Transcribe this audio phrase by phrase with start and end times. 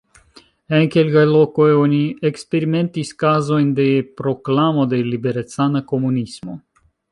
[0.77, 1.99] En kelkaj lokoj oni
[2.29, 3.87] eksperimentis kazojn de
[4.23, 6.61] proklamo de liberecana komunismo.